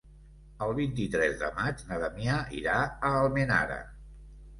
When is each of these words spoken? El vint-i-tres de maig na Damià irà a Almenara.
El 0.67 0.71
vint-i-tres 0.77 1.35
de 1.41 1.49
maig 1.59 1.83
na 1.89 1.99
Damià 2.05 2.37
irà 2.61 2.79
a 2.87 3.13
Almenara. 3.21 3.77